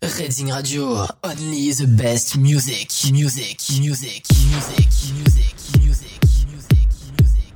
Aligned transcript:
Reading 0.00 0.52
Radio, 0.52 1.06
only 1.24 1.72
the 1.72 1.86
best 1.86 2.38
music, 2.38 2.88
music, 3.12 3.60
music, 3.80 4.24
music, 4.38 4.94
music, 5.12 5.56
music, 5.82 6.14
music, 6.48 6.88
music. 7.20 7.54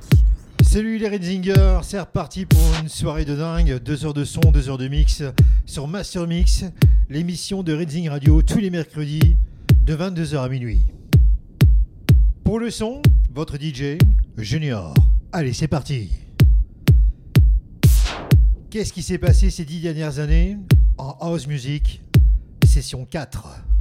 Salut 0.61 0.97
les 0.97 1.07
Redzingers, 1.07 1.79
c'est 1.83 2.01
reparti 2.01 2.45
pour 2.45 2.59
une 2.81 2.89
soirée 2.89 3.23
de 3.23 3.37
dingue, 3.37 3.79
2 3.81 4.05
heures 4.05 4.13
de 4.13 4.25
son, 4.25 4.41
2 4.41 4.69
heures 4.69 4.77
de 4.77 4.89
mix 4.89 5.23
sur 5.65 5.87
Master 5.87 6.27
Mix, 6.27 6.65
l'émission 7.09 7.63
de 7.63 7.73
Redzing 7.73 8.09
Radio 8.09 8.41
tous 8.41 8.59
les 8.59 8.69
mercredis 8.69 9.37
de 9.85 9.95
22h 9.95 10.37
à 10.37 10.49
minuit. 10.49 10.81
Pour 12.43 12.59
le 12.59 12.69
son, 12.69 13.01
votre 13.33 13.55
DJ 13.55 13.97
Junior. 14.37 14.93
Allez, 15.31 15.53
c'est 15.53 15.69
parti. 15.69 16.09
Qu'est-ce 18.69 18.91
qui 18.91 19.01
s'est 19.01 19.17
passé 19.17 19.49
ces 19.49 19.63
dix 19.63 19.79
dernières 19.79 20.19
années 20.19 20.57
en 20.97 21.17
house 21.21 21.47
music? 21.47 22.02
Session 22.73 23.05
4. 23.05 23.72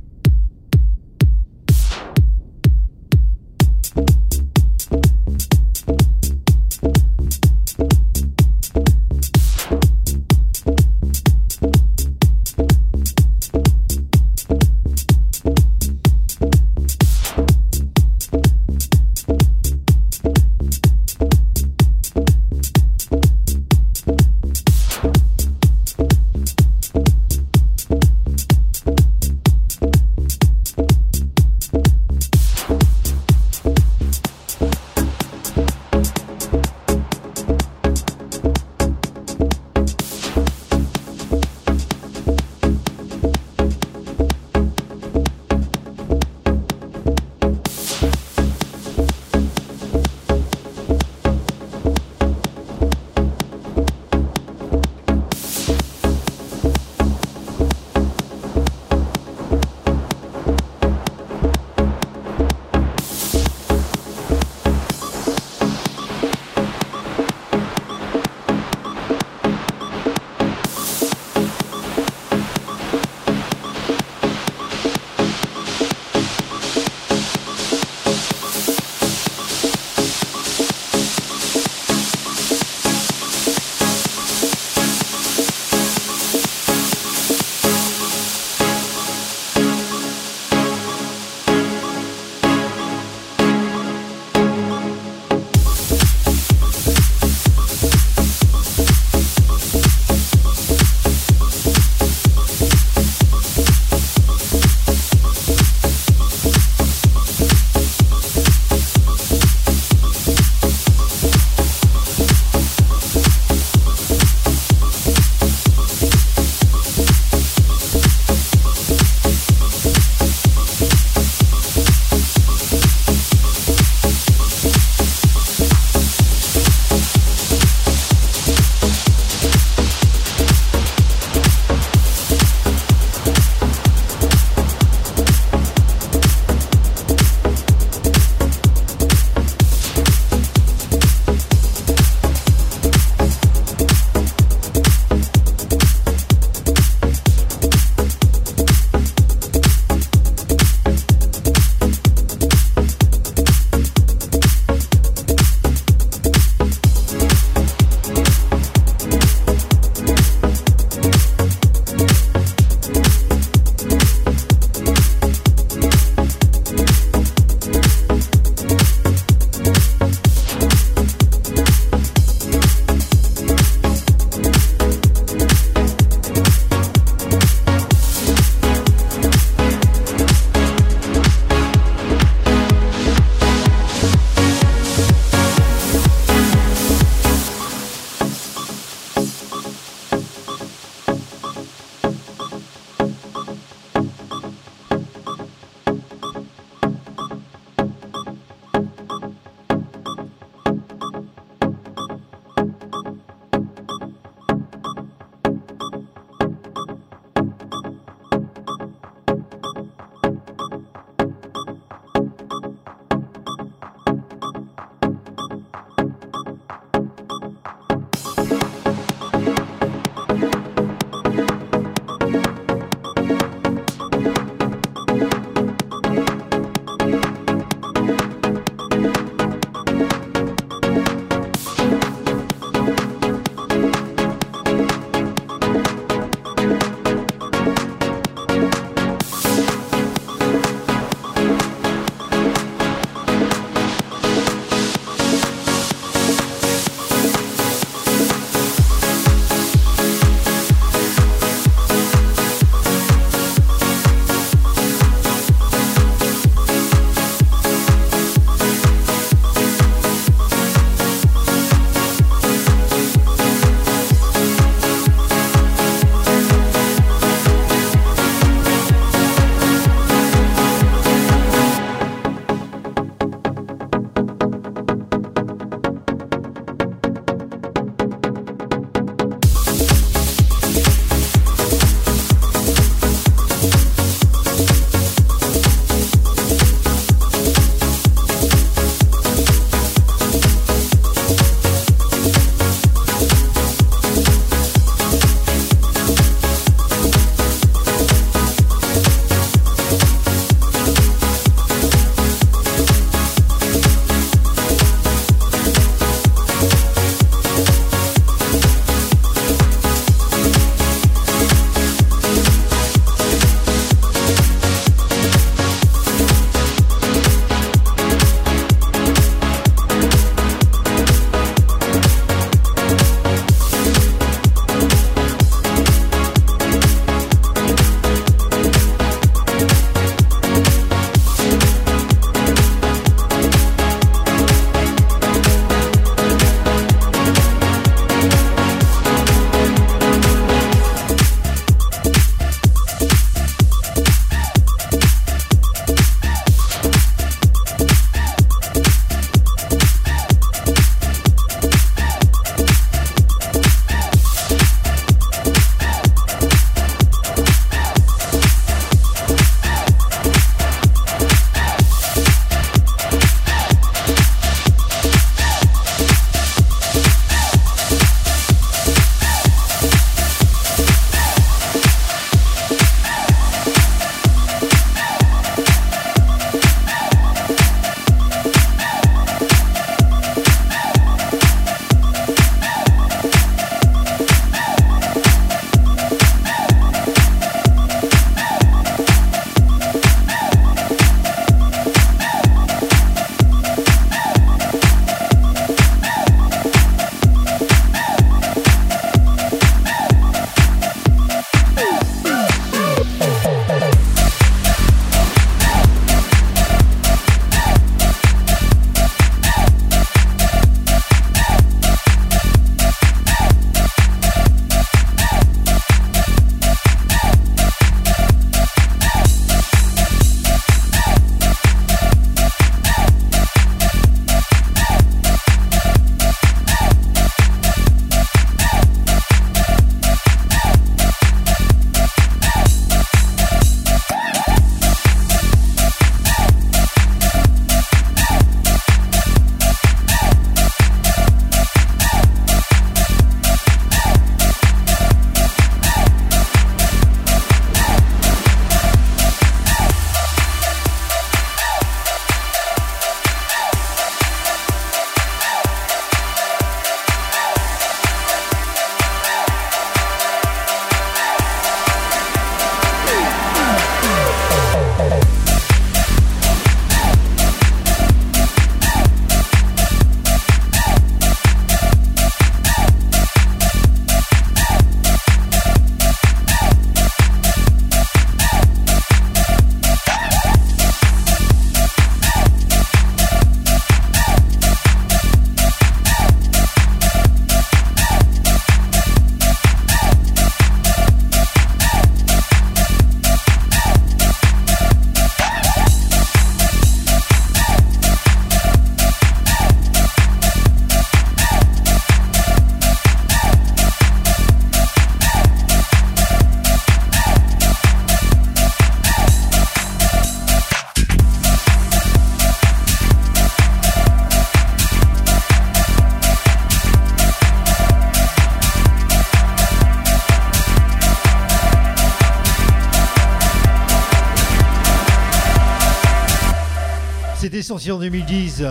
En 527.90 527.98
2010. 527.98 528.62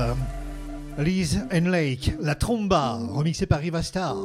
Liz 0.97 1.39
and 1.51 1.69
Lake, 1.69 2.13
La 2.21 2.33
Tromba, 2.33 2.97
remixé 3.09 3.45
par 3.45 3.59
Riva 3.59 3.83
Star. 3.83 4.15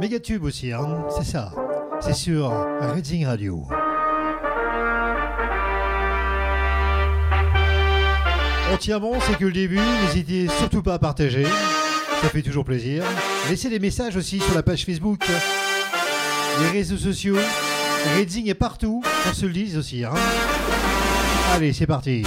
Mégatube 0.00 0.44
aussi, 0.44 0.72
hein, 0.72 1.04
c'est 1.14 1.24
ça. 1.24 1.52
C'est 2.00 2.14
sur 2.14 2.50
Reading 2.94 3.26
Radio. 3.26 3.66
Entièrement, 8.72 9.12
c'est 9.26 9.36
que 9.36 9.44
le 9.44 9.52
début. 9.52 9.80
N'hésitez 10.06 10.48
surtout 10.58 10.82
pas 10.82 10.94
à 10.94 10.98
partager. 10.98 11.44
Ça 12.22 12.28
fait 12.30 12.42
toujours 12.42 12.64
plaisir. 12.64 13.04
Laissez 13.50 13.68
des 13.68 13.80
messages 13.80 14.16
aussi 14.16 14.40
sur 14.40 14.54
la 14.54 14.62
page 14.62 14.86
Facebook, 14.86 15.20
les 16.60 16.70
réseaux 16.70 16.96
sociaux. 16.96 17.36
Reading 18.16 18.48
est 18.48 18.54
partout, 18.54 19.02
on 19.28 19.34
se 19.34 19.44
le 19.44 19.52
dise 19.52 19.76
aussi. 19.76 20.04
Hein. 20.04 20.14
Allez, 21.54 21.74
c'est 21.74 21.86
parti. 21.86 22.24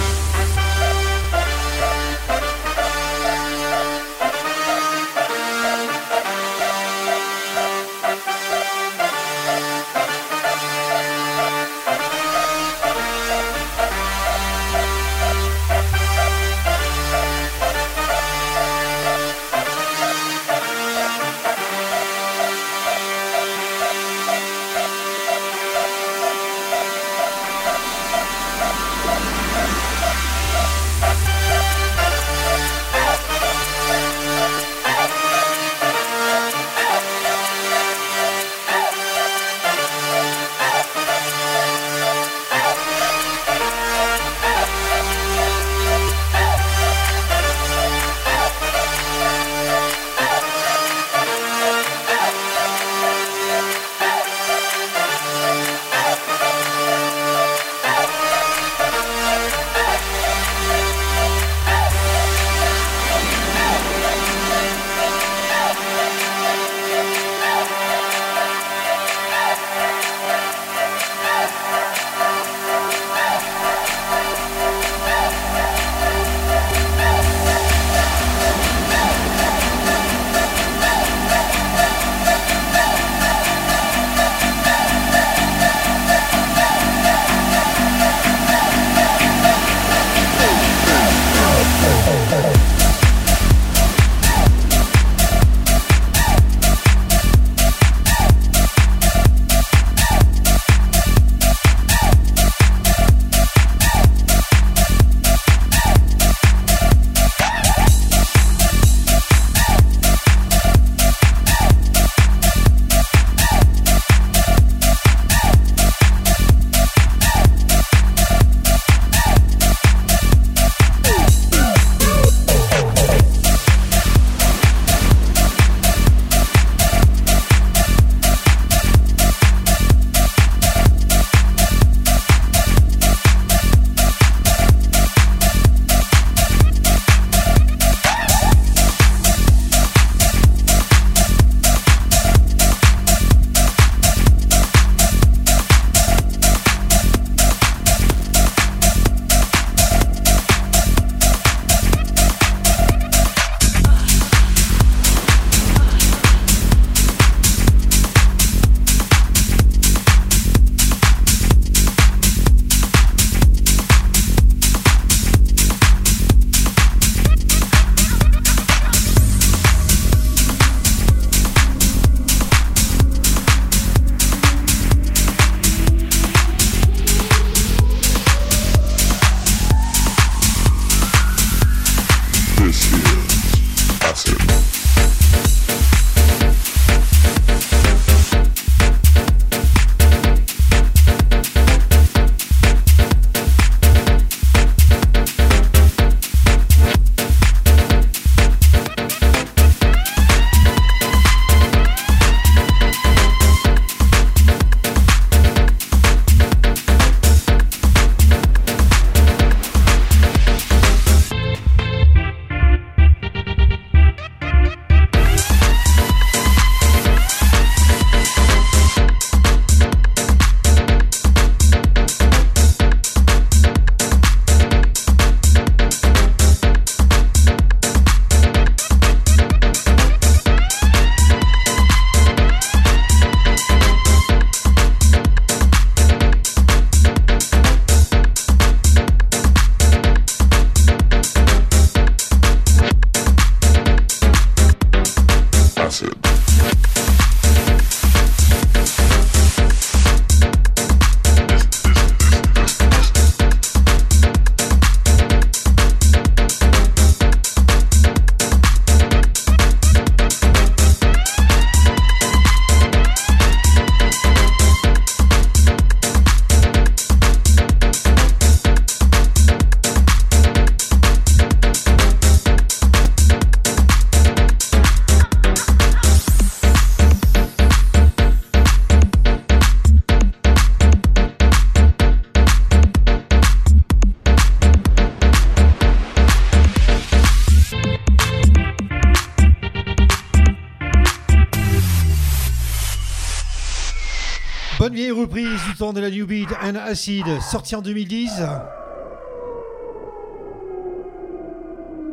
New 296.86 296.92
Beat 296.94 297.24
and 297.24 297.32
Acid, 297.32 297.40
sorti 297.42 297.74
en 297.74 297.82
2010. 297.82 298.30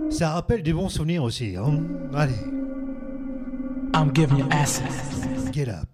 Ça 0.09 0.29
rappelle 0.31 0.63
des 0.63 0.73
bons 0.73 0.89
souvenirs 0.89 1.23
aussi. 1.23 1.55
Hein 1.55 1.81
Allez. 2.13 2.33
I'm 3.95 4.11
giving 4.13 4.39
you 4.39 4.47
acid. 4.51 4.85
Get 5.53 5.67
up. 5.69 5.92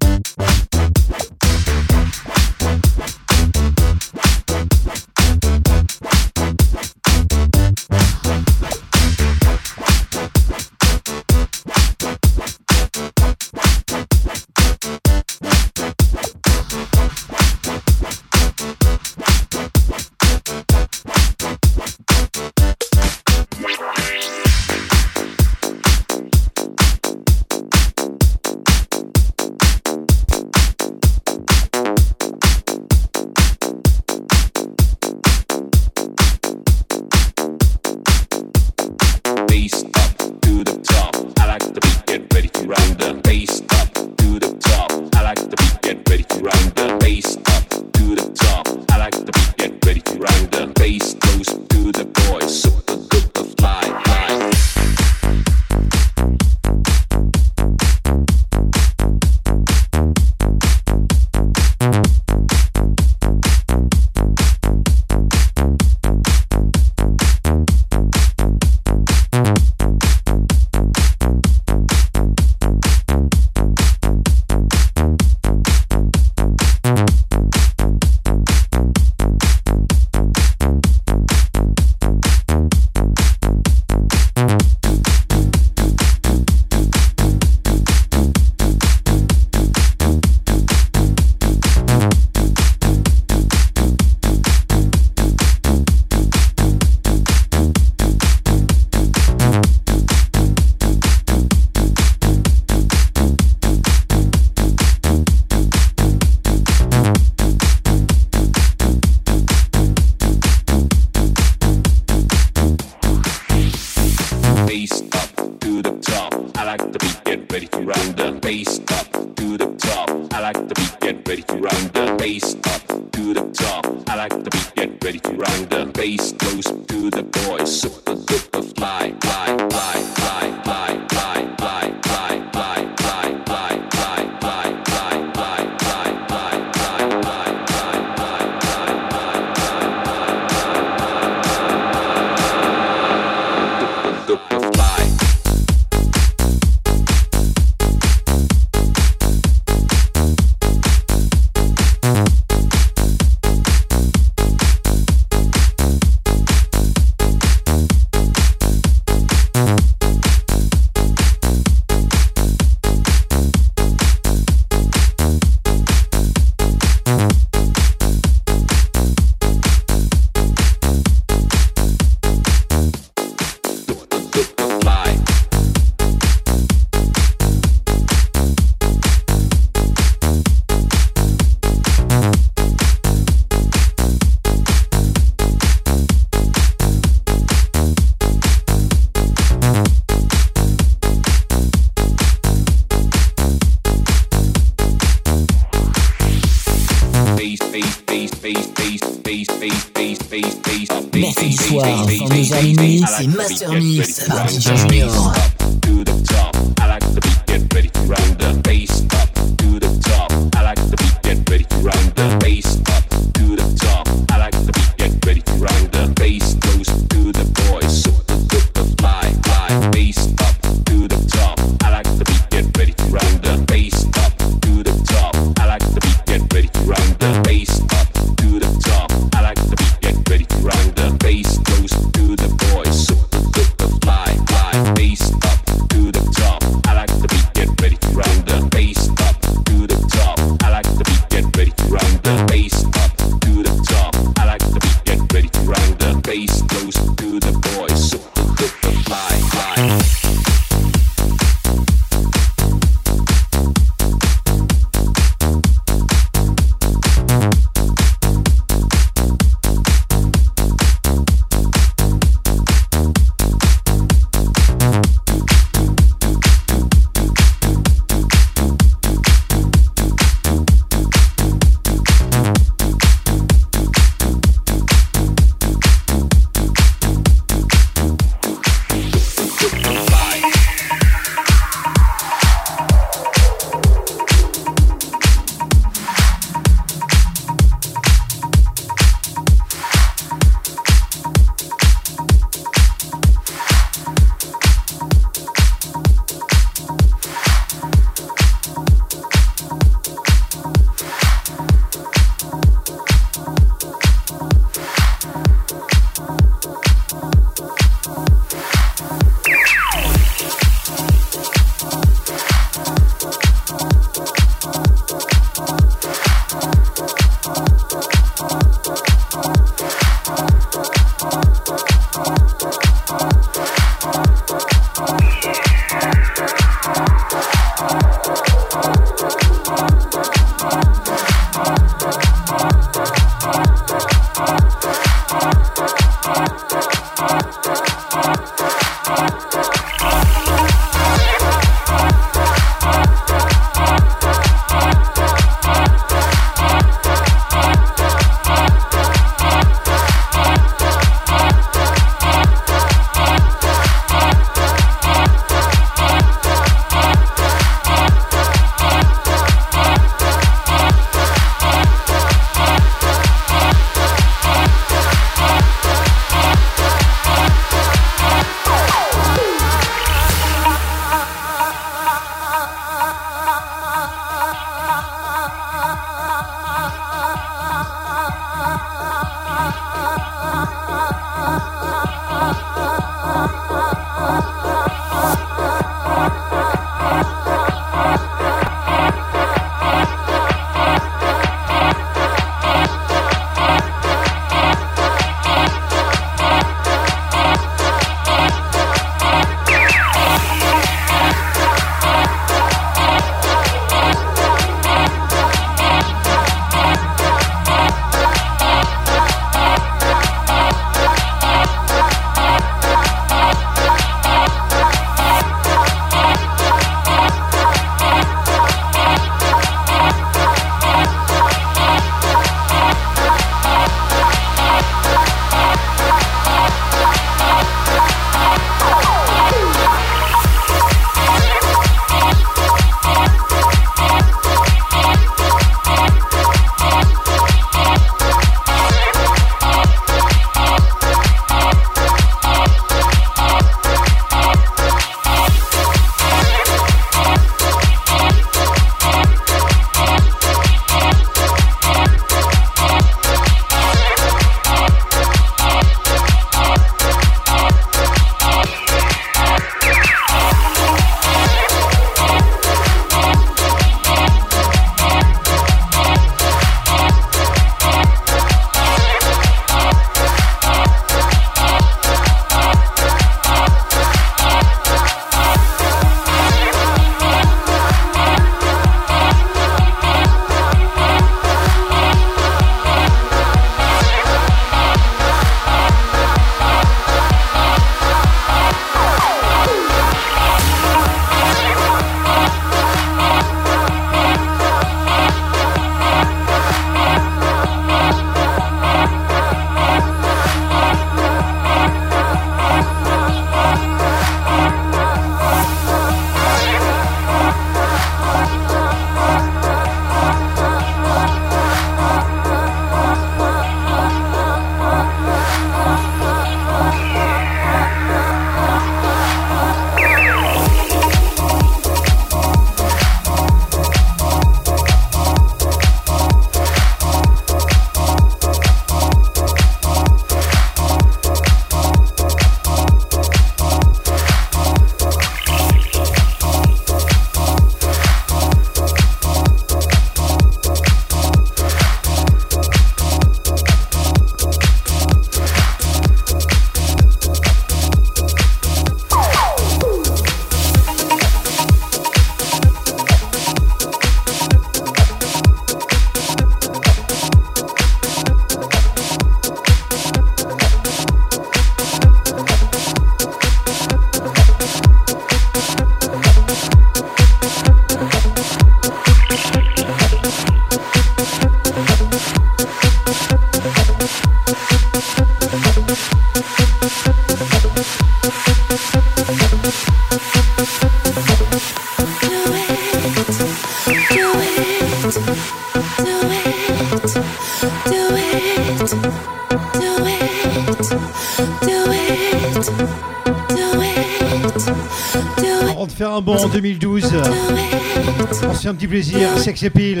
Un 598.72 598.74
petit 598.74 598.88
plaisir, 598.88 599.28
Sex 599.36 599.64
Appeal 599.64 600.00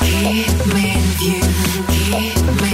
Keep 0.00 0.74
me 0.74 0.84
in 0.92 1.06
view, 1.18 1.42
keep 1.88 2.42
me 2.60 2.65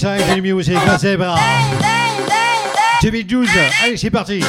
New 0.00 0.42
Music, 0.42 0.78
la 0.86 0.96
zebra. 0.96 1.34
2012, 3.02 3.48
allez, 3.82 3.96
c'est 3.96 4.10
parti. 4.10 4.44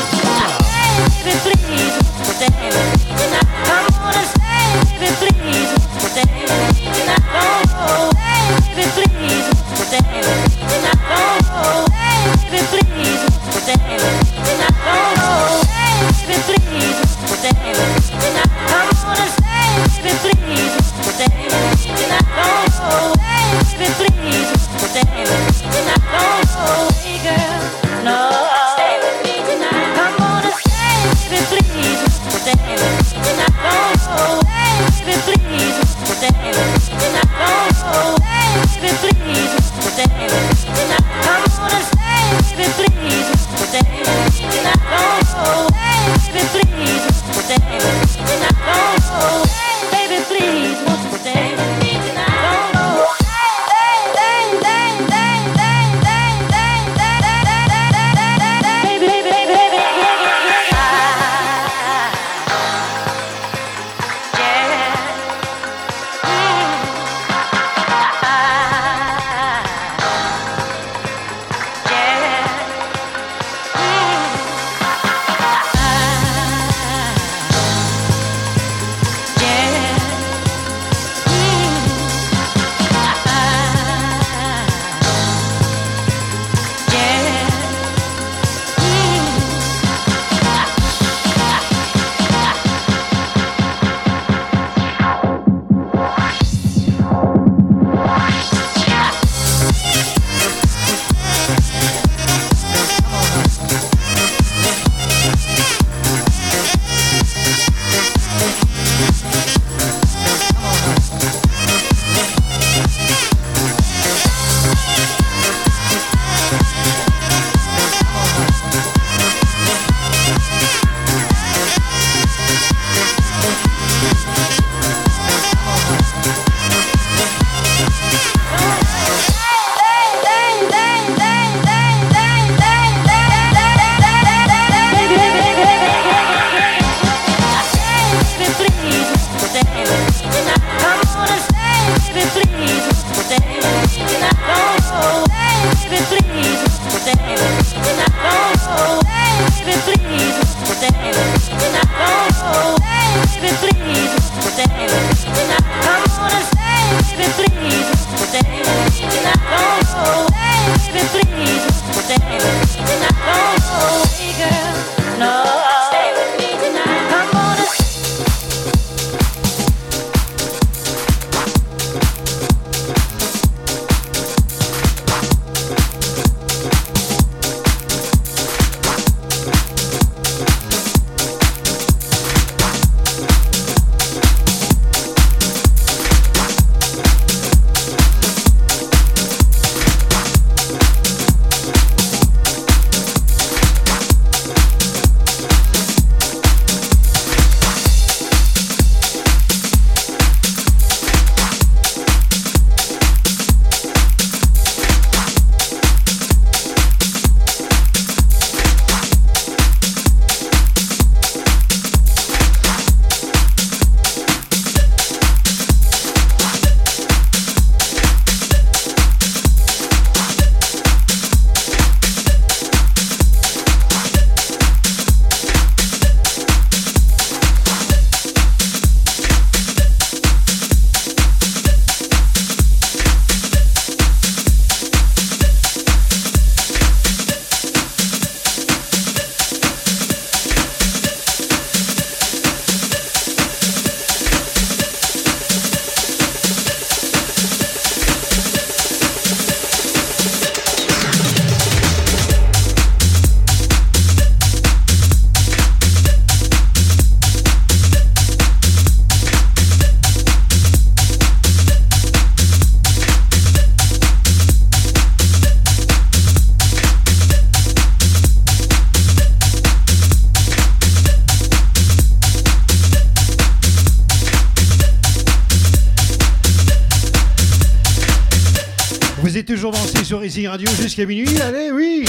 Radio 280.30 280.70
jusqu'à 280.80 281.06
minuit. 281.08 281.42
Allez, 281.42 281.72
oui. 281.72 282.06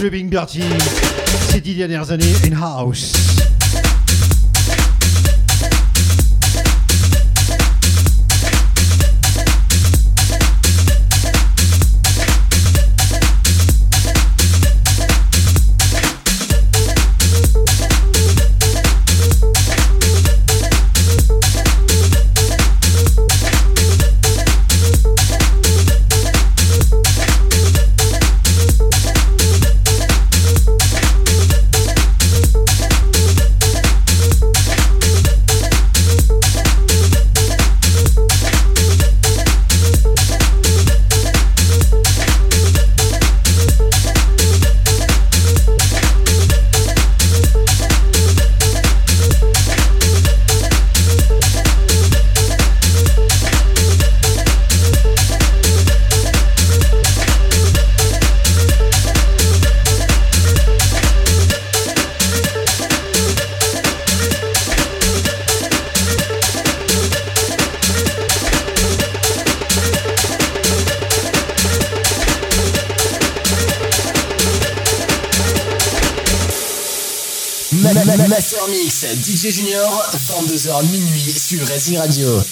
Le 0.00 0.08
Bing 0.08 0.28
Bertie, 0.28 0.62
ces 1.50 1.60
dix 1.60 1.74
dernières 1.74 2.12
années 2.12 2.32
in 2.44 2.54
22h 80.64 80.82
minuit 80.90 81.38
sur 81.38 81.66
Racing 81.68 81.98
Radio. 81.98 82.42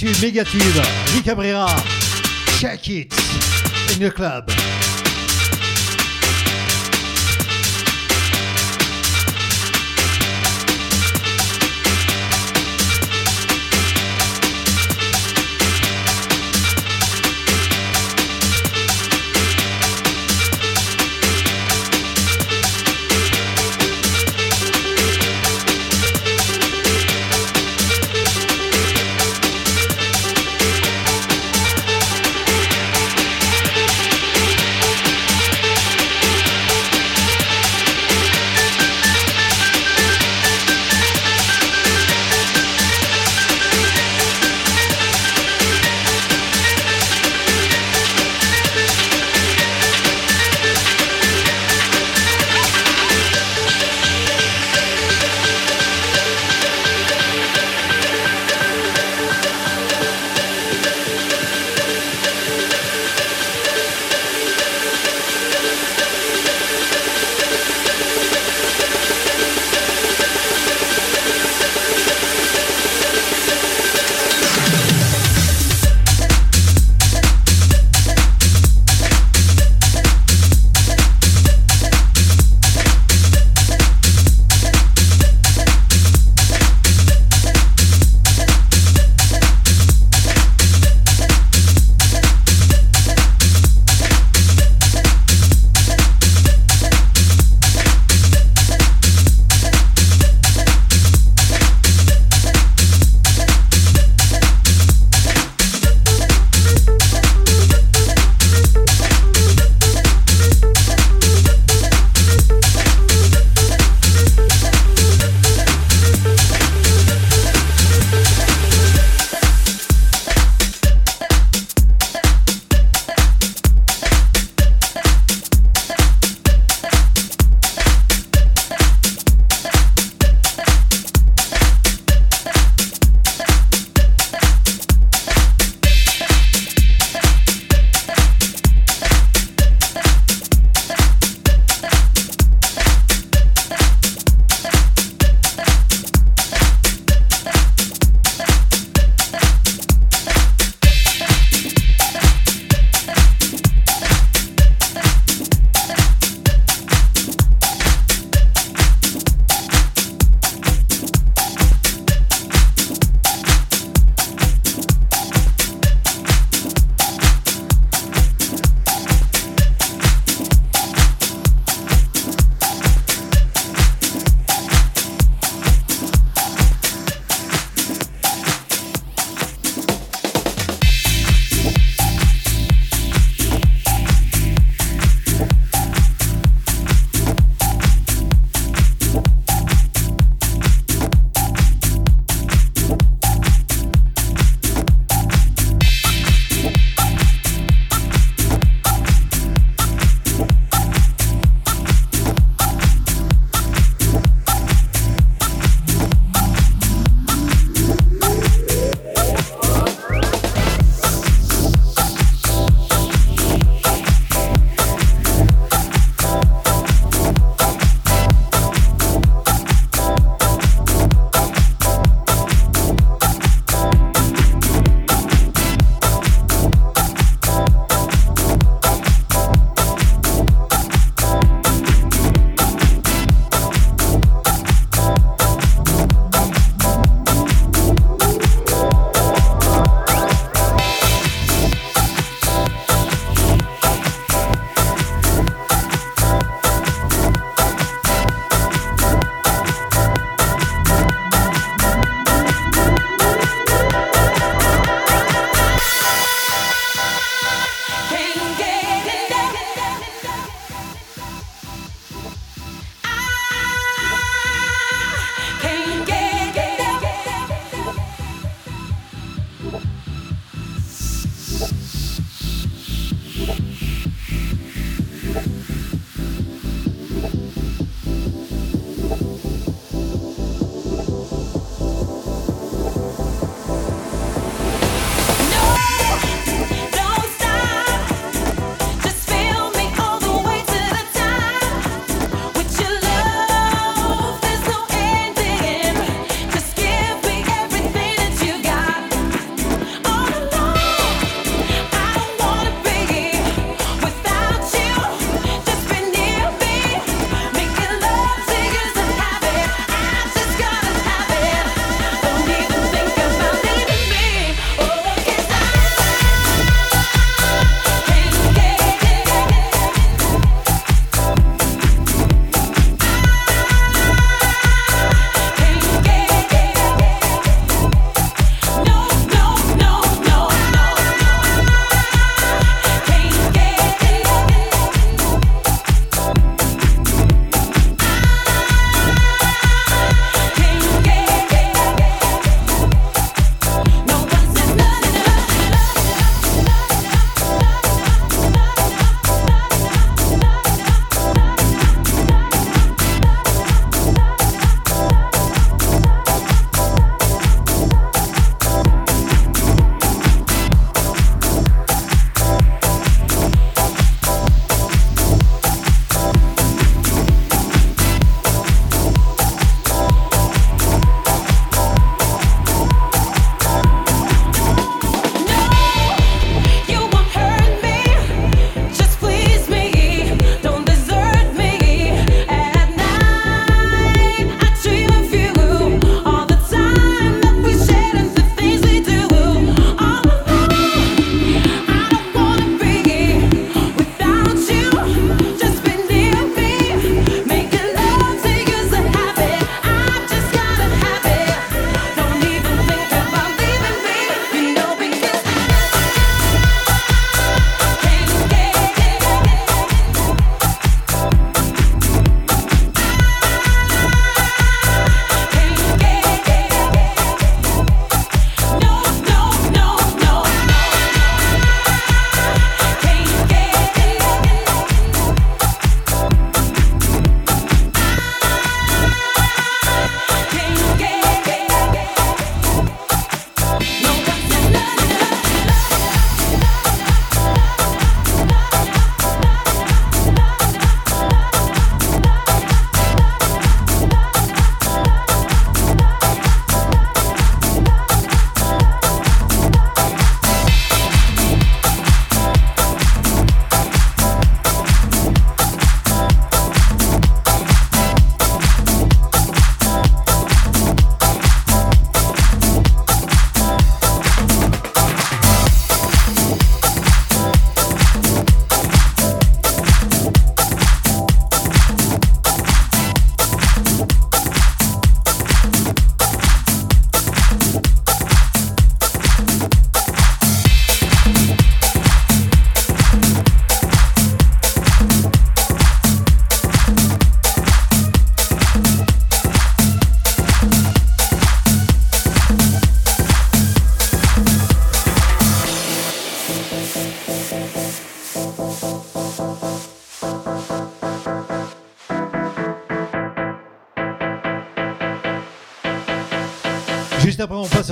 Vic 0.00 1.24
Cabrera, 1.24 1.66
check 2.60 2.88
it 2.88 3.12
in 3.92 4.00
the 4.00 4.12
club. 4.14 4.48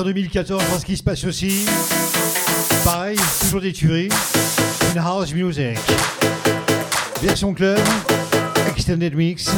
2014, 0.06 0.62
je 0.62 0.68
vois 0.68 0.78
ce 0.78 0.86
qui 0.86 0.96
se 0.96 1.02
passe 1.02 1.24
aussi. 1.24 1.66
Pareil, 2.84 3.18
toujours 3.40 3.60
des 3.60 3.72
tueries. 3.72 4.08
Une 4.92 4.98
house 4.98 5.34
music. 5.34 5.76
Version 7.20 7.52
club, 7.52 7.80
extended 8.68 9.16
mix. 9.16 9.50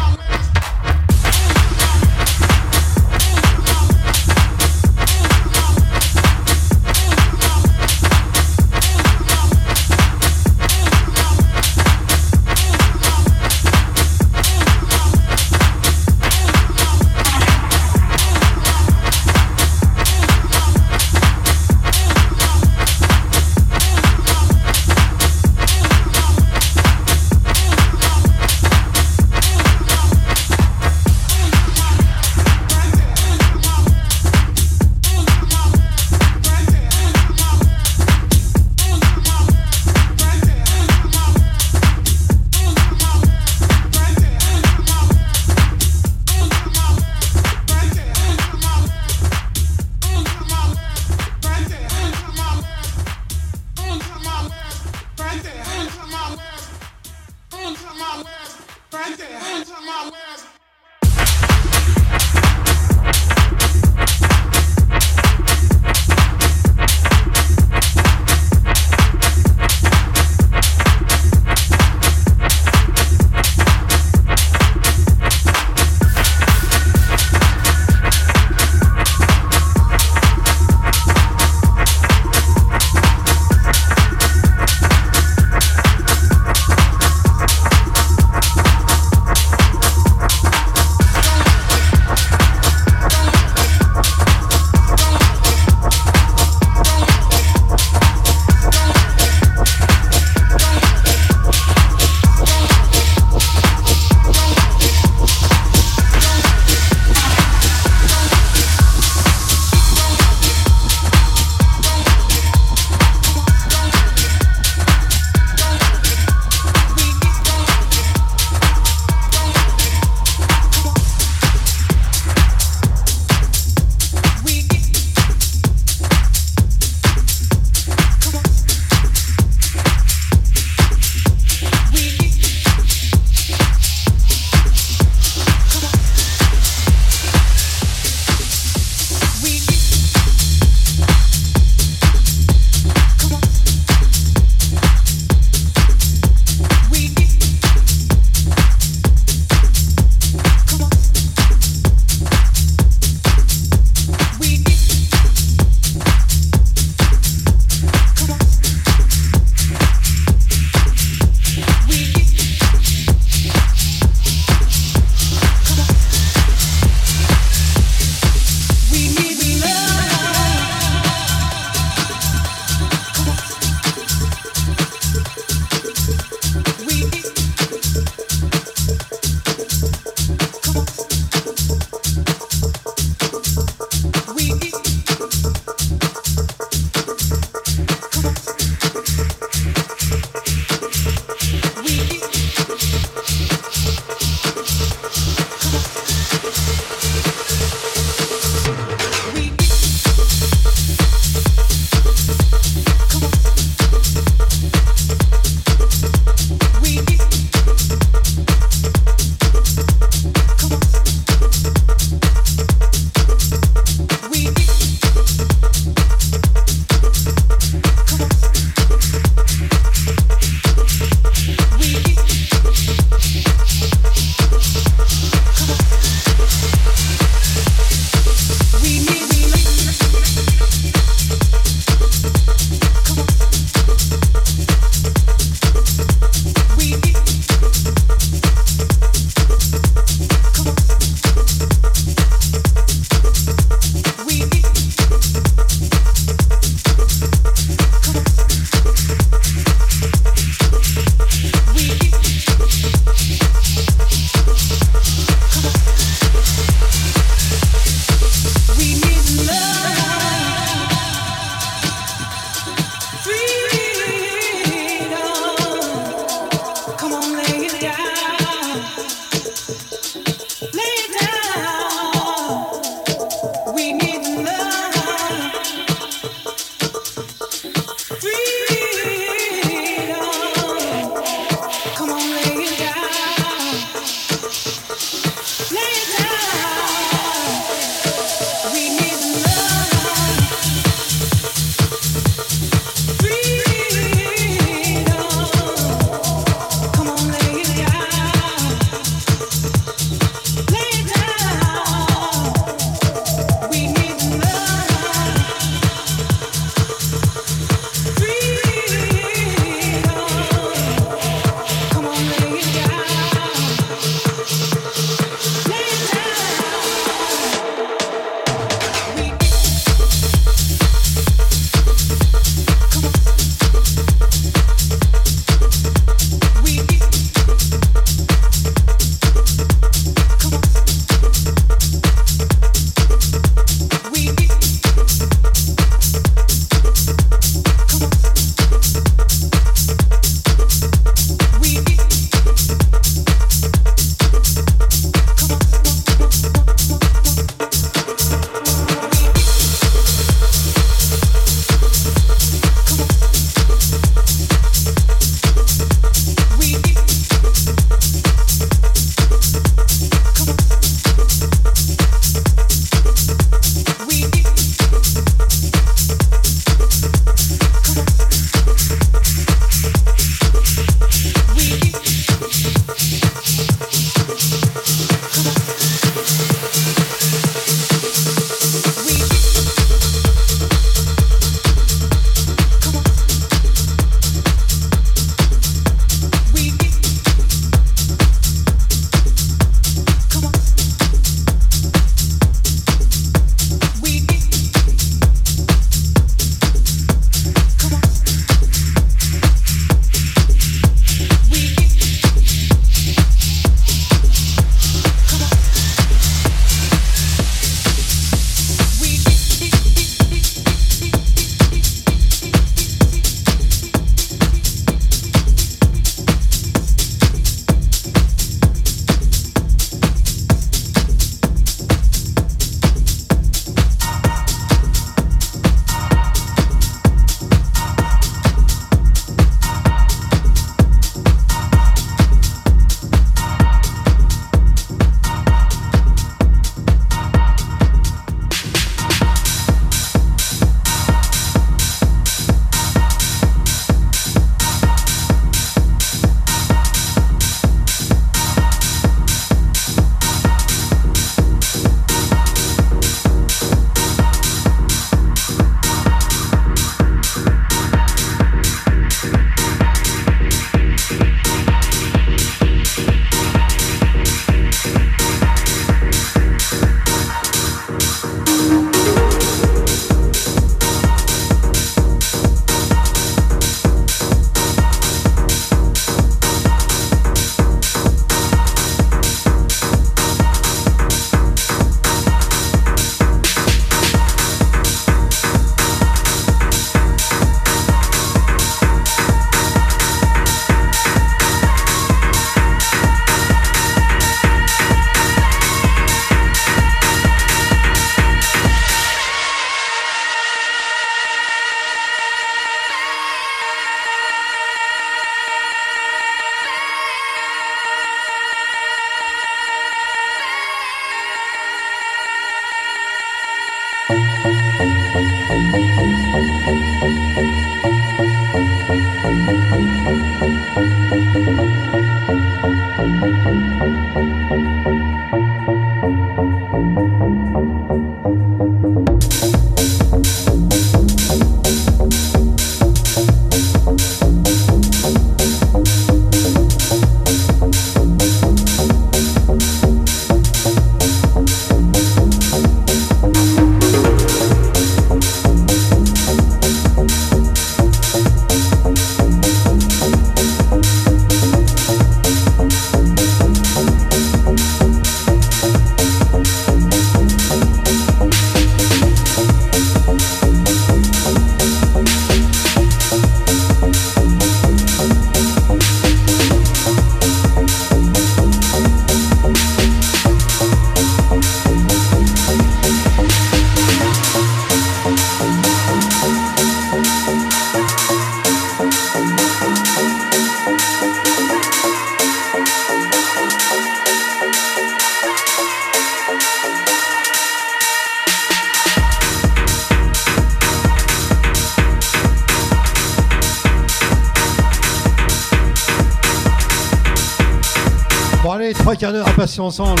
Ensemble. 599.60 600.00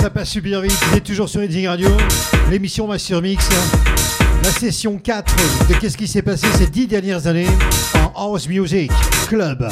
Ça 0.00 0.10
passe 0.10 0.30
super 0.30 0.60
vite. 0.60 0.78
Vous 0.90 0.96
êtes 0.96 1.04
toujours 1.04 1.28
sur 1.28 1.40
Reading 1.40 1.66
Radio. 1.66 1.88
L'émission 2.50 2.86
Master 2.86 3.20
Mix. 3.22 3.48
La 4.42 4.50
session 4.50 4.98
4 4.98 5.34
de 5.68 5.74
Qu'est-ce 5.74 5.96
qui 5.96 6.08
s'est 6.08 6.22
passé 6.22 6.46
ces 6.56 6.66
10 6.66 6.86
dernières 6.86 7.26
années 7.26 7.48
en 7.94 8.32
House 8.32 8.48
Music 8.48 8.90
Club. 9.28 9.68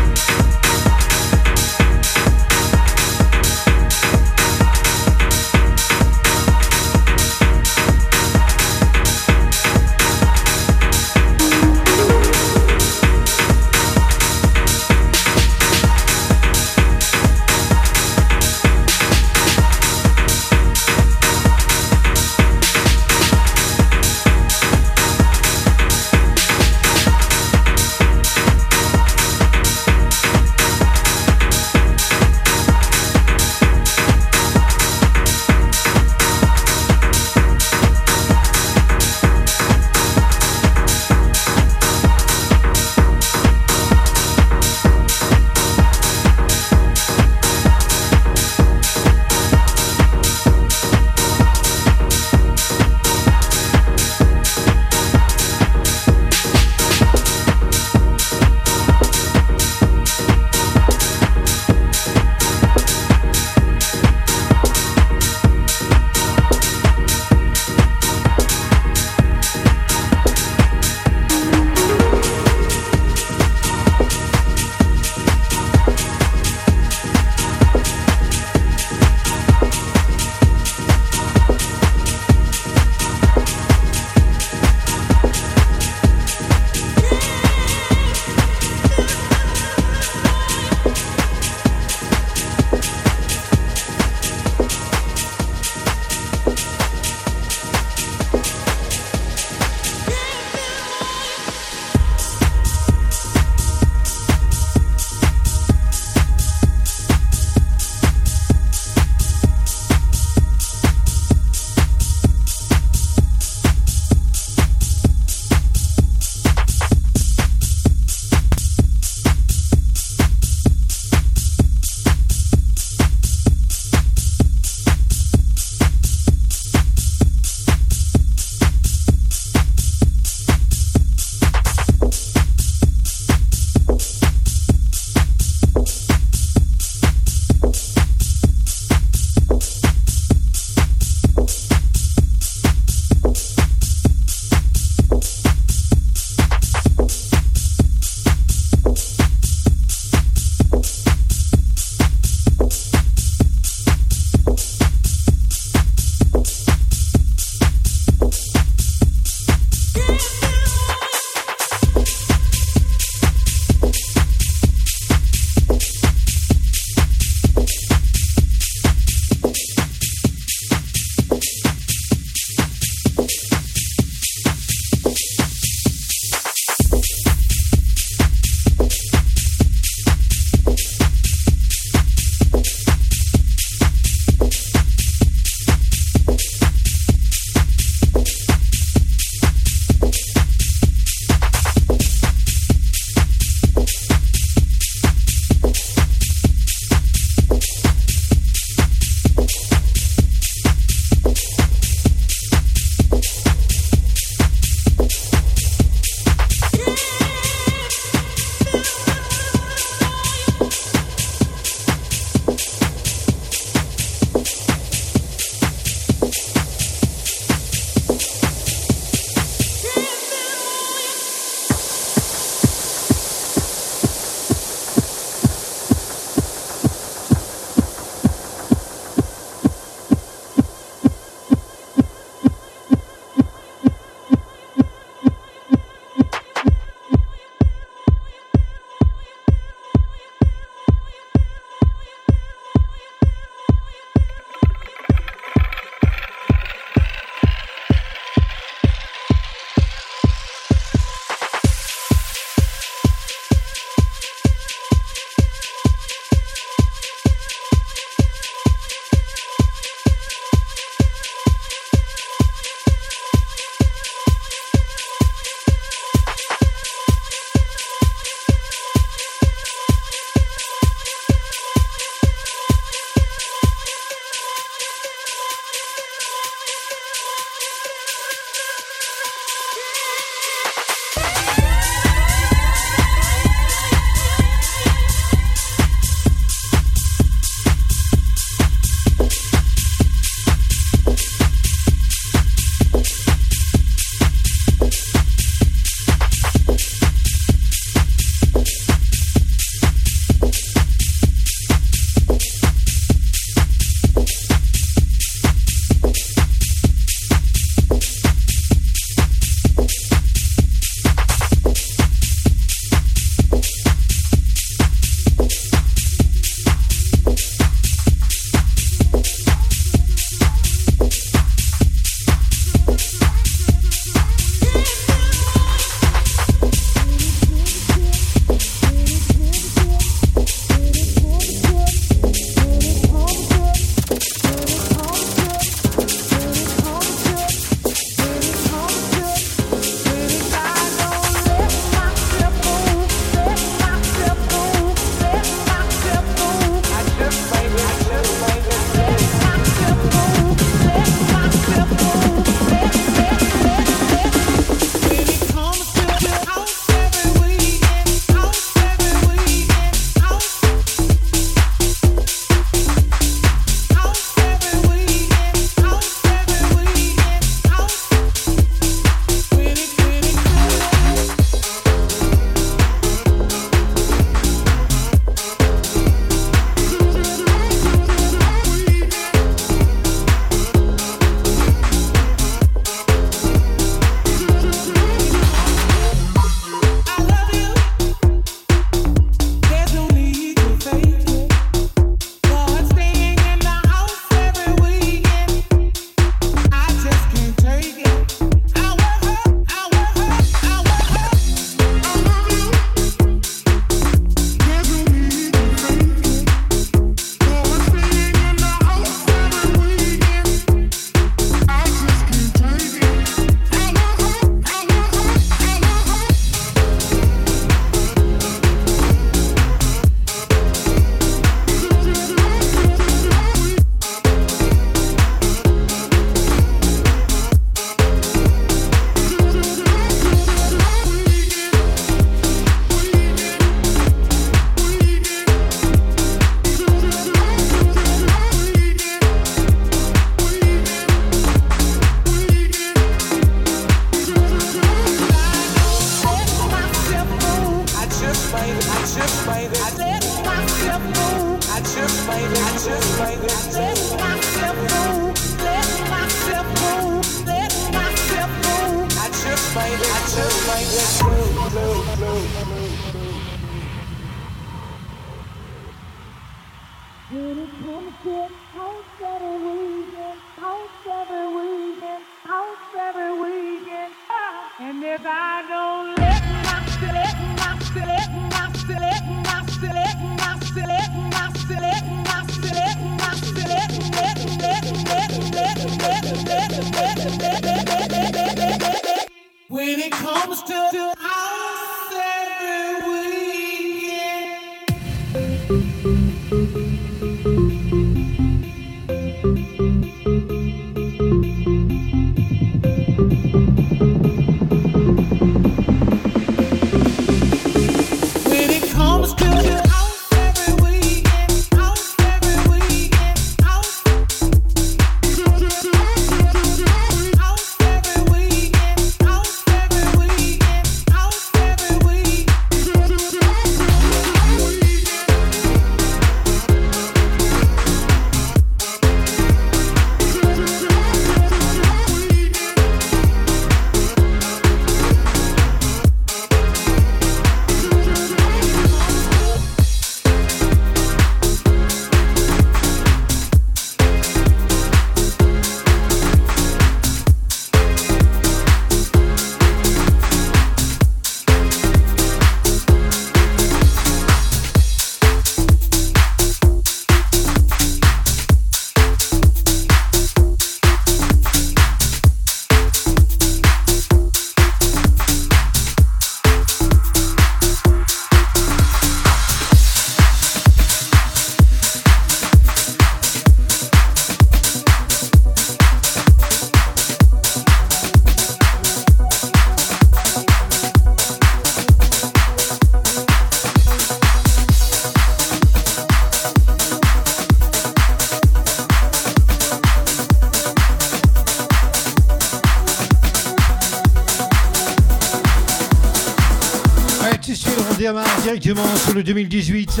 Le 599.14 599.22
2018, 599.22 600.00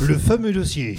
le 0.00 0.18
fameux 0.18 0.52
dossier. 0.52 0.98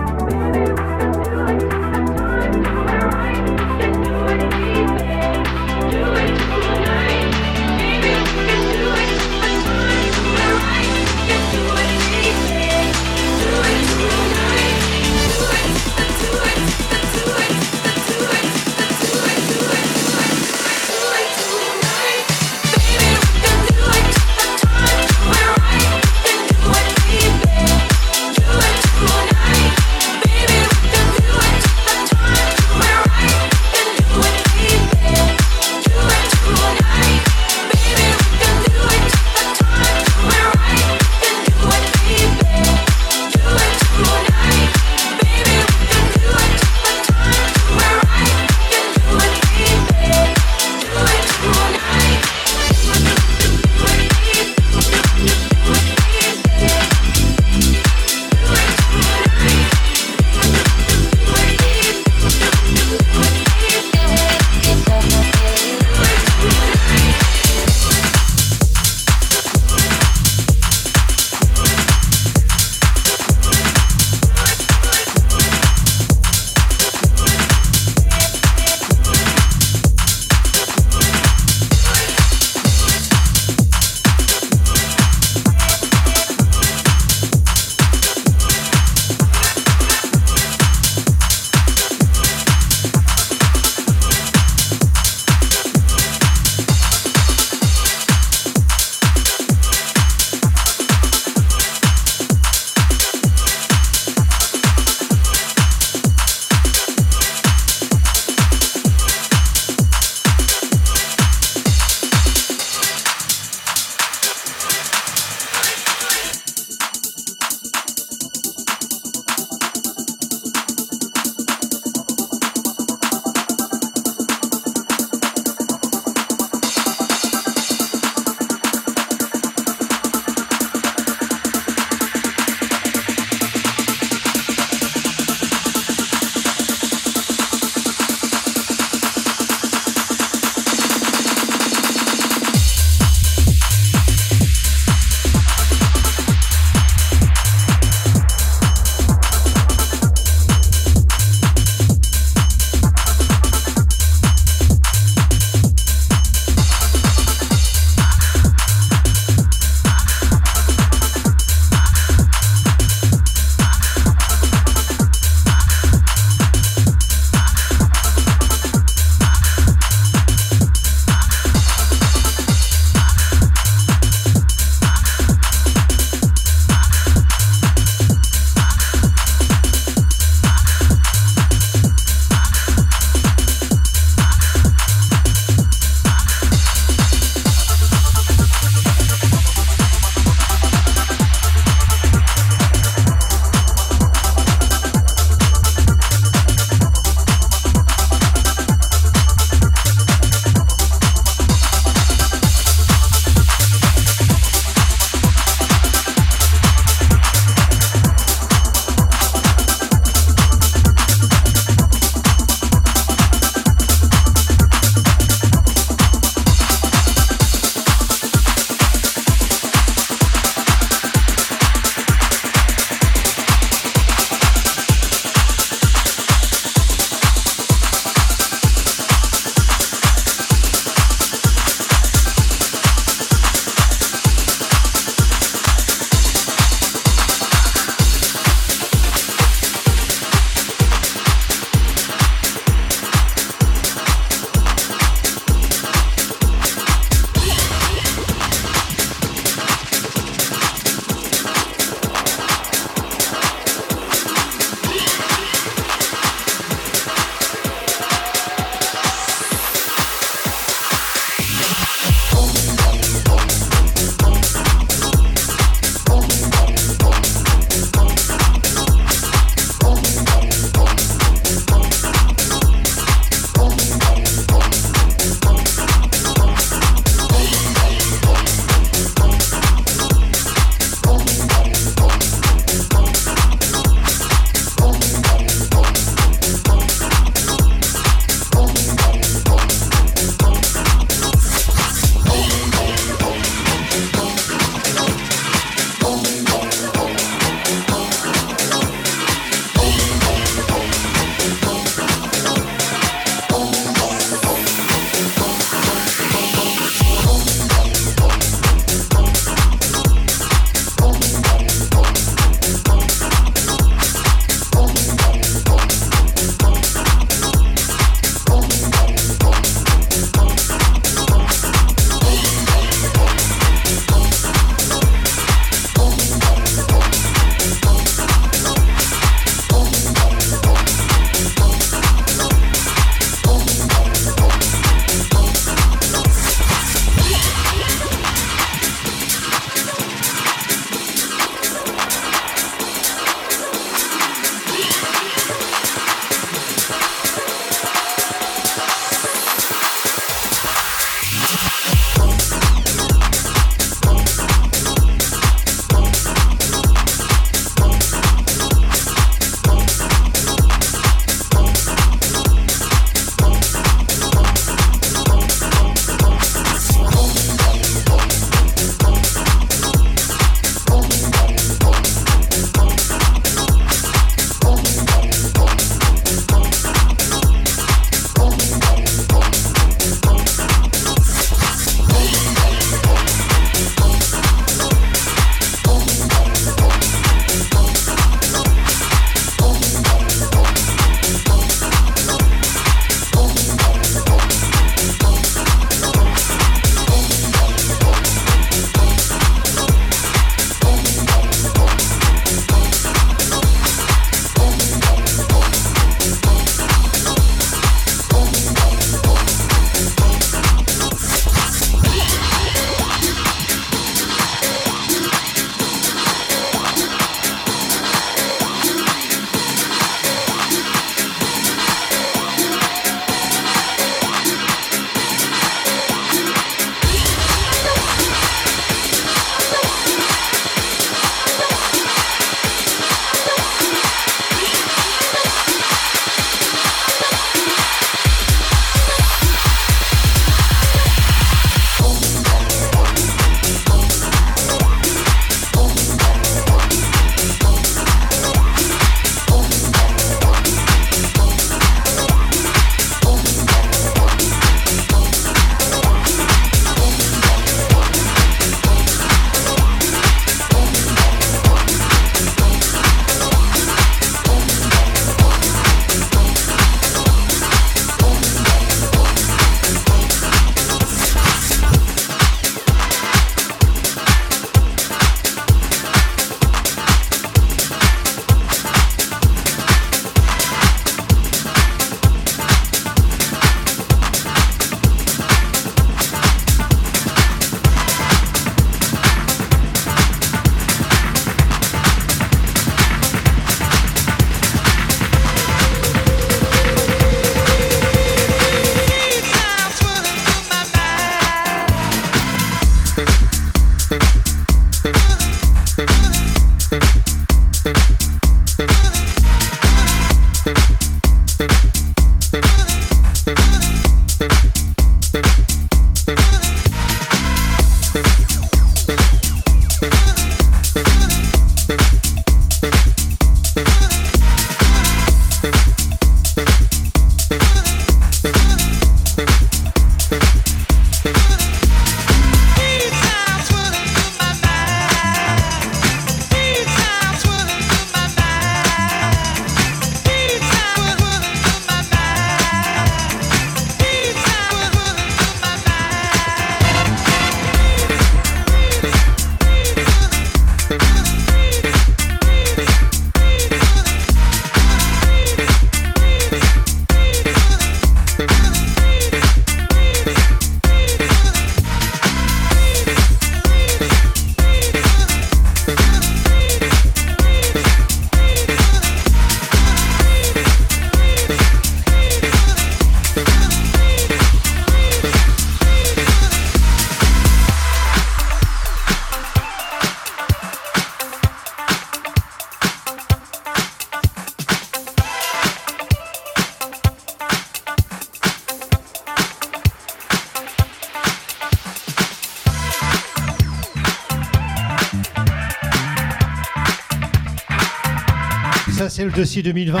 Dossier 599.38 599.62
2020. 599.62 600.00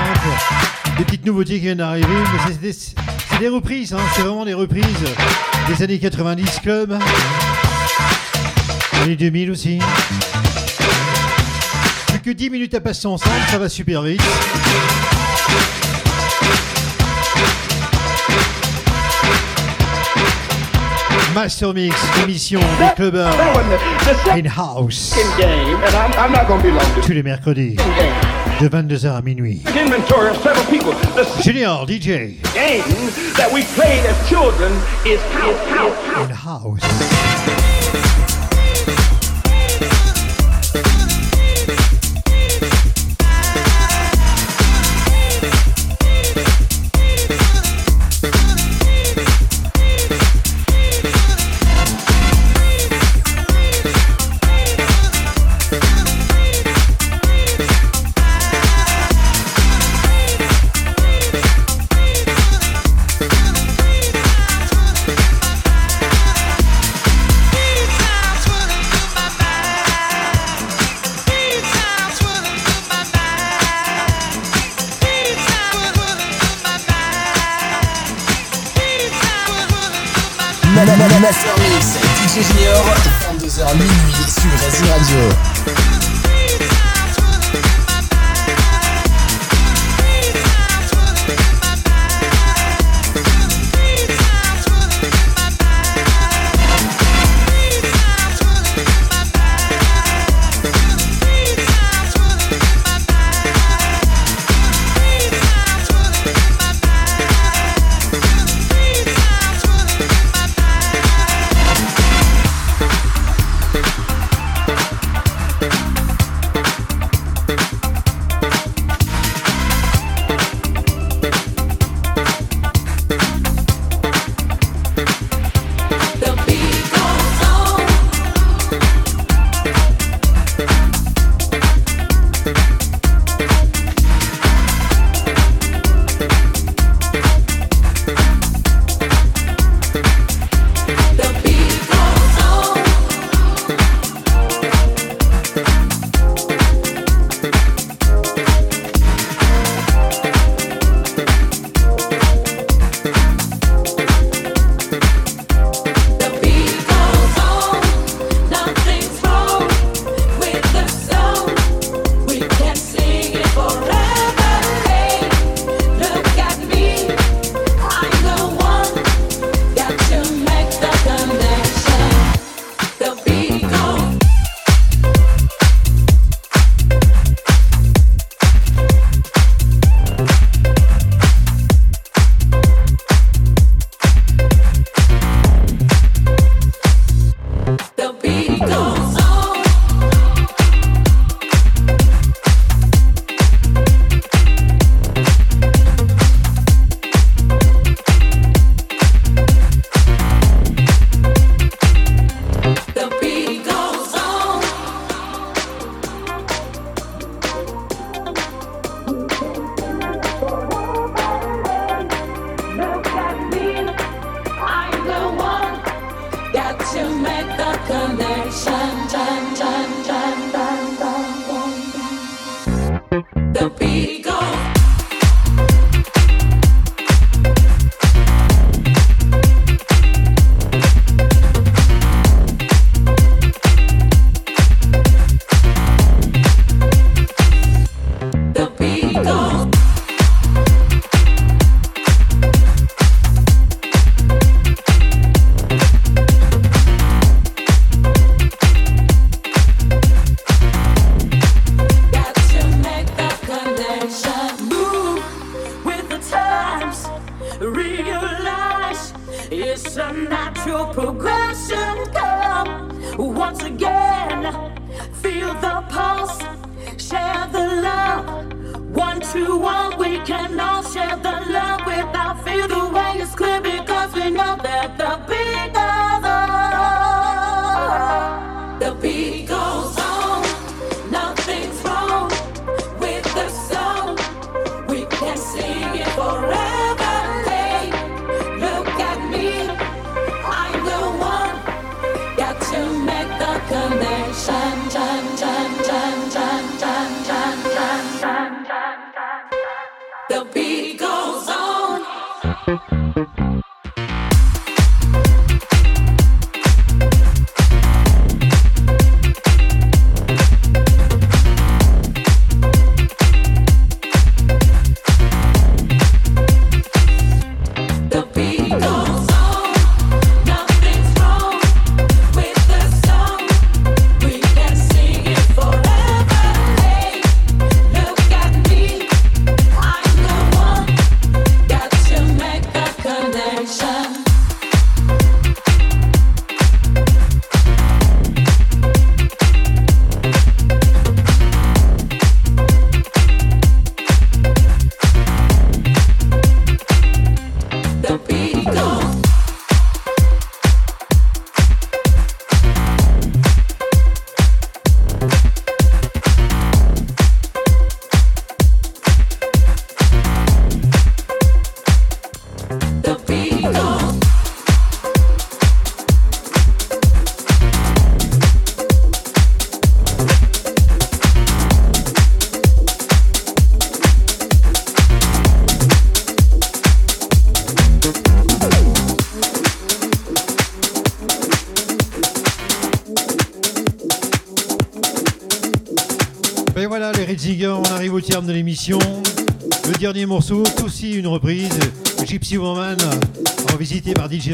Des 0.98 1.04
petites 1.04 1.24
nouveautés 1.24 1.54
qui 1.54 1.60
viennent 1.60 1.78
d'arriver, 1.78 2.08
mais 2.08 2.40
c'est 2.48 2.60
des, 2.60 3.38
des, 3.38 3.48
reprises, 3.48 3.94
hein. 3.94 4.00
c'est 4.16 4.22
vraiment 4.22 4.44
des 4.44 4.52
reprises 4.52 4.84
des 5.68 5.84
années 5.84 6.00
90 6.00 6.58
club. 6.58 6.98
Les 9.06 9.14
2000 9.14 9.52
aussi. 9.52 9.78
Plus 12.08 12.18
que 12.18 12.30
10 12.30 12.50
minutes 12.50 12.74
à 12.74 12.80
passer 12.80 13.06
ensemble, 13.06 13.36
ça 13.48 13.58
va 13.58 13.68
super 13.68 14.02
vite. 14.02 14.20
Master 21.32 21.72
Mix, 21.72 21.94
émission 22.24 22.58
des 22.80 22.92
clubbers 22.96 23.36
in-house. 24.32 25.14
Tous 27.06 27.12
les 27.12 27.22
mercredis, 27.22 27.76
de 28.60 28.68
22h 28.68 29.16
à 29.16 29.22
minuit. 29.22 29.62
Junior 31.42 31.86
DJ. 31.86 32.40
Game 32.54 32.82
that 33.36 33.52
we 33.52 33.62
played 33.74 34.04
as 34.06 34.28
children 34.28 34.72
is 35.04 35.20
house. 35.32 36.24
In 36.24 36.30
house. 36.30 37.17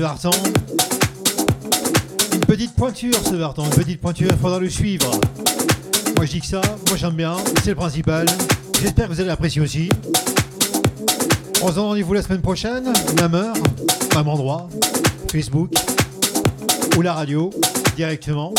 Vartan. 0.01 0.31
Une 2.33 2.41
petite 2.41 2.75
pointure 2.75 3.15
ce 3.25 3.35
Vartan, 3.35 3.65
une 3.65 3.71
petite 3.71 4.01
pointure, 4.01 4.29
il 4.31 4.39
faudra 4.39 4.59
le 4.59 4.69
suivre. 4.69 5.11
Moi 6.17 6.27
je 6.27 6.31
dis 6.31 6.41
que 6.41 6.47
ça, 6.47 6.61
moi 6.89 6.97
j'aime 6.97 7.15
bien, 7.15 7.37
c'est 7.63 7.71
le 7.71 7.77
principal. 7.77 8.27
J'espère 8.81 9.09
que 9.09 9.13
vous 9.13 9.21
allez 9.21 9.31
apprécier 9.31 9.61
aussi. 9.61 9.89
On 11.63 11.69
se 11.69 11.75
donne 11.75 11.85
rendez-vous 11.85 12.15
la 12.15 12.23
semaine 12.23 12.43
prochaine, 12.43 12.93
même 13.21 13.35
heure, 13.35 13.57
même 14.15 14.29
endroit, 14.29 14.69
Facebook 15.31 15.73
ou 16.97 17.03
la 17.03 17.15
radio, 17.15 17.51
directement, 17.97 18.53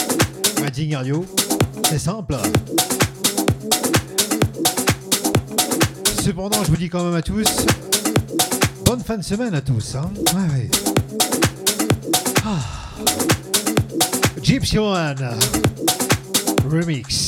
Reading 0.62 0.95
Radio. 0.95 1.26
C'est 1.90 1.99
simple. 1.99 2.36
cependant, 6.26 6.64
je 6.64 6.72
vous 6.72 6.78
dis 6.78 6.90
quand 6.90 7.03
même 7.03 7.14
à 7.14 7.22
tous, 7.22 7.45
bonne 8.84 9.02
fin 9.02 9.16
de 9.16 9.24
semaine 9.24 9.53
à 9.53 9.62
tous. 9.62 9.95
Hein. 9.95 10.10
Gypsy 14.41 14.80
One 14.80 15.18
Remix. 16.69 17.25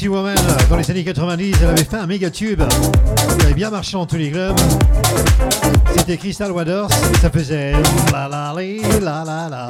Gypsy 0.00 0.08
Woman 0.08 0.34
dans 0.70 0.76
les 0.76 0.90
années 0.90 1.04
90. 1.04 1.56
Elle 1.60 1.68
avait 1.68 1.84
fait 1.84 1.96
un 1.96 2.06
méga 2.06 2.30
tube. 2.30 2.62
Elle 3.38 3.44
avait 3.44 3.54
bien 3.54 3.68
marché 3.68 3.98
tous 4.08 4.16
les 4.16 4.30
clubs. 4.30 4.56
C'était 5.94 6.16
Crystal 6.16 6.50
Waters. 6.52 6.88
Ça 7.20 7.28
faisait 7.28 7.72
la 8.10 8.26
la 8.26 8.54
la 8.54 9.24
la 9.24 9.48
la. 9.50 9.68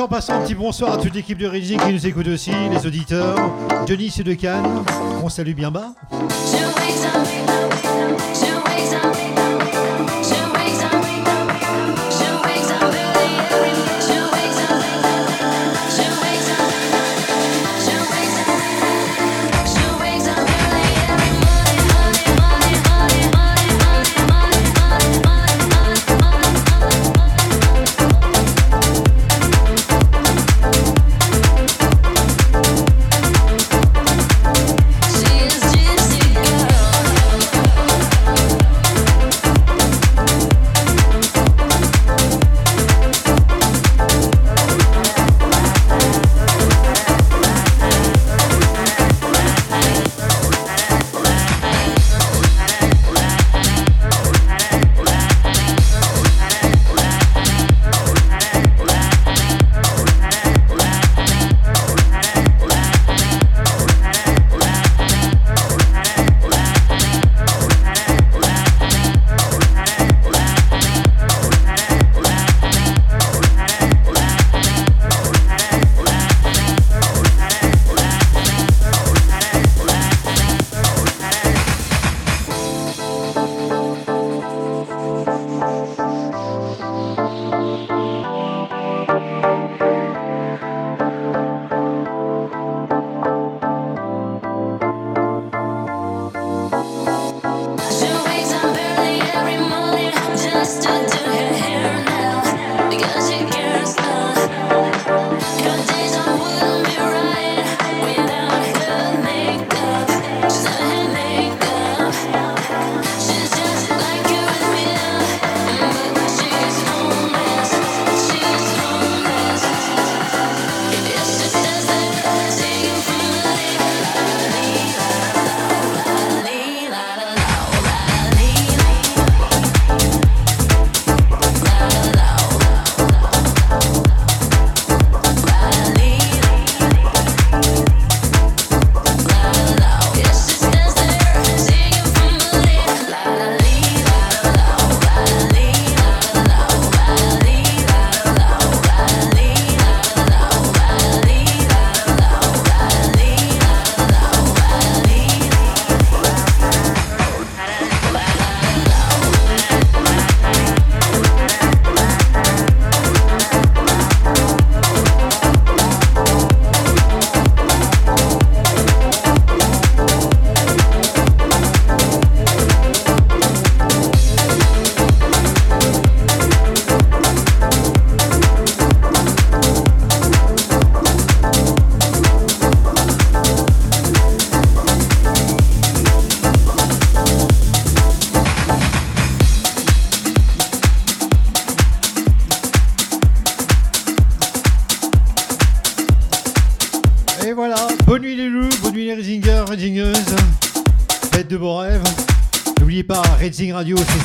En 0.00 0.08
passant 0.08 0.34
un 0.34 0.42
petit 0.42 0.54
bonsoir 0.54 0.92
à 0.92 0.96
toute 0.98 1.14
l'équipe 1.14 1.38
de 1.38 1.46
Régie 1.46 1.76
qui 1.76 1.92
nous 1.92 2.06
écoute 2.06 2.28
aussi, 2.28 2.52
les 2.70 2.86
auditeurs, 2.86 3.36
Denis 3.86 4.14
de 4.24 4.34
Cannes, 4.34 4.84
on 5.22 5.28
salue 5.28 5.54
bien 5.54 5.70
bas. 5.70 5.92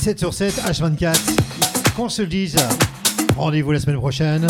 7 0.03 0.19
sur 0.19 0.33
7, 0.33 0.55
H24. 0.65 1.15
Qu'on 1.95 2.09
se 2.09 2.23
le 2.23 2.27
dise, 2.27 2.57
rendez-vous 3.37 3.71
la 3.71 3.79
semaine 3.79 3.95
prochaine 3.95 4.45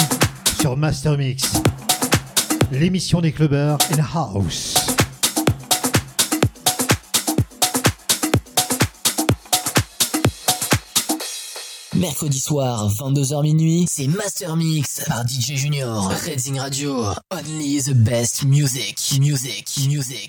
sur 0.60 0.76
Master 0.76 1.16
Mix, 1.16 1.44
l'émission 2.72 3.22
des 3.22 3.32
clubbers 3.32 3.78
in 3.92 4.04
house. 4.16 4.74
Mercredi 11.94 12.40
soir, 12.40 12.90
22h 12.90 13.44
minuit, 13.44 13.86
c'est 13.88 14.08
Master 14.08 14.56
Mix 14.56 15.04
par 15.08 15.24
DJ 15.28 15.54
Junior, 15.54 16.12
Redzing 16.26 16.60
Radio. 16.60 17.06
Only 17.32 17.80
the 17.84 17.94
best 17.94 18.44
music, 18.44 18.98
music, 19.20 19.70
music. 19.88 20.23